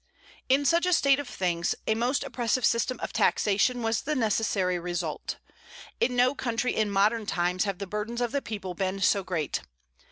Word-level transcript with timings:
In 0.49 0.65
such 0.65 0.87
a 0.87 0.93
state 0.93 1.19
of 1.19 1.29
things, 1.29 1.75
a 1.85 1.93
most 1.93 2.23
oppressive 2.23 2.65
system 2.65 2.99
of 3.01 3.13
taxation 3.13 3.83
was 3.83 4.01
the 4.01 4.15
necessary 4.15 4.79
result. 4.79 5.37
In 5.99 6.15
no 6.15 6.33
country 6.33 6.75
in 6.75 6.89
modern 6.89 7.27
times 7.27 7.65
have 7.65 7.77
the 7.77 7.85
burdens 7.85 8.19
of 8.19 8.31
the 8.31 8.41
people 8.41 8.73
been 8.73 8.99
so 8.99 9.23
great. 9.23 9.61